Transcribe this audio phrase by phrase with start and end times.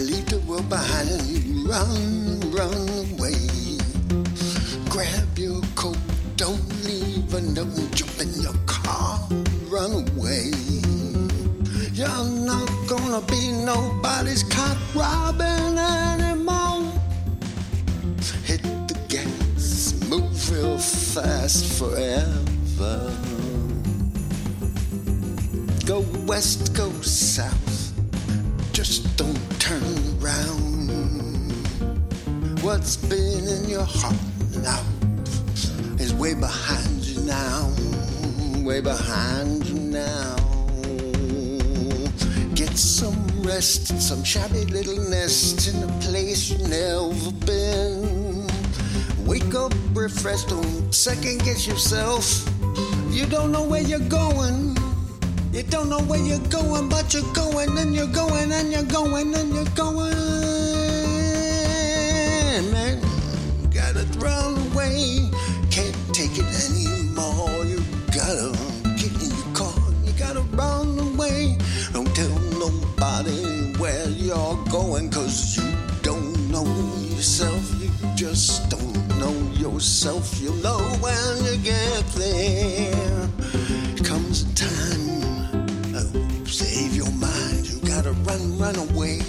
[0.00, 3.36] leave the world behind and run, run away.
[4.88, 5.98] Grab your coat,
[6.36, 9.20] don't leave a note, jump in your car,
[9.68, 10.50] run away.
[11.92, 16.92] You're not gonna be nobody's Cock Robin anymore.
[18.44, 23.12] Hit the gas, move real fast forever.
[25.84, 27.89] Go west, go south,
[28.82, 29.82] just don't turn
[30.22, 30.88] around.
[32.62, 34.16] What's been in your heart
[34.62, 34.82] now
[35.98, 37.70] is way behind you now,
[38.64, 40.36] way behind you now.
[42.54, 48.46] Get some rest in some shabby little nest in a place you've never been.
[49.26, 52.48] Wake up refreshed, don't second guess yourself.
[53.10, 54.74] You don't know where you're going.
[55.52, 57.29] You don't know where you're going, but you're
[57.80, 60.12] and you're going and you're going and you're going.
[62.72, 63.00] Man,
[63.72, 65.30] gotta run away.
[65.70, 67.64] Can't take it anymore.
[67.64, 67.80] You
[68.12, 68.52] gotta
[69.00, 69.72] get in your car.
[70.04, 71.56] You gotta run away.
[71.92, 75.64] Don't tell nobody where you're going, cause you
[76.02, 76.66] don't know
[77.16, 77.64] yourself.
[77.80, 80.38] You just don't know yourself.
[80.40, 81.39] You'll know when
[88.02, 89.20] gotta run, run away.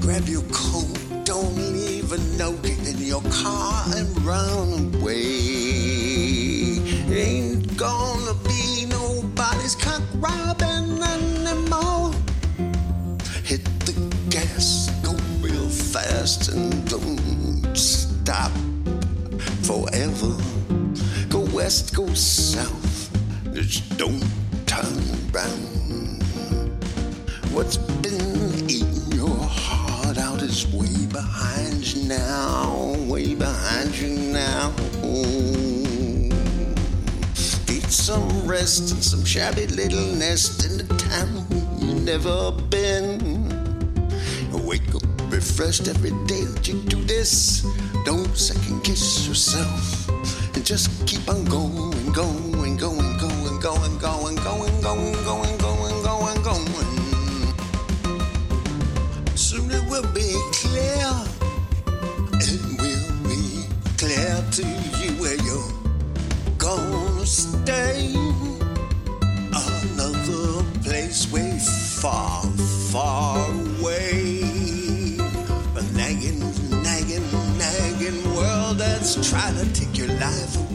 [0.00, 5.20] Grab your coat, don't leave a note in your car and run away.
[7.08, 12.12] Ain't gonna be nobody's Cock Robin anymore.
[13.44, 13.94] Hit the
[14.28, 18.50] gas, go real fast and don't stop
[19.62, 20.34] forever.
[21.28, 23.08] Go west, go south,
[23.54, 24.24] just don't
[24.66, 24.98] turn
[25.32, 25.79] around.
[27.52, 34.70] What's been eating your heart out is way behind you now, way behind you now.
[37.66, 41.46] Get some rest in some shabby little nest in the town
[41.80, 43.48] you've never been.
[44.52, 47.66] Wake up refreshed every day that you do this.
[48.04, 50.08] Don't second guess yourself
[50.54, 55.59] and just keep on going, going, going, going, going, going, going, going, going, going, going,
[72.00, 72.42] far,
[72.90, 73.36] far
[73.78, 74.40] away.
[75.76, 76.40] A nagging,
[76.82, 77.26] nagging,
[77.58, 80.69] nagging world that's trying to take your life away.